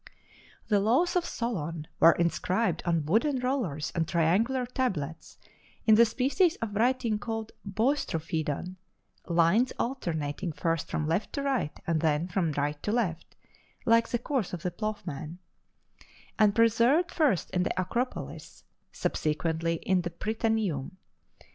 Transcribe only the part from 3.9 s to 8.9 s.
and triangular tablets, in the species of writing called Boustrophedon